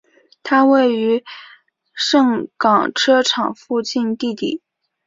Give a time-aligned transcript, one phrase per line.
[0.41, 1.23] 它位于
[1.93, 4.63] 盛港车厂附近地底。